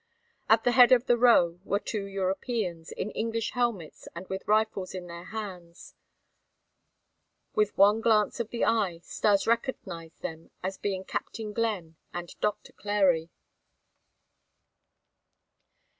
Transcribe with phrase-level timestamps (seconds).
[0.49, 4.95] At the head of the row were two Europeans, in English helmets and with rifles
[4.95, 5.93] in their hands.
[7.53, 12.73] With one glance of the eye Stas recognized them as being Captain Glenn and Doctor
[12.73, 13.29] Clary.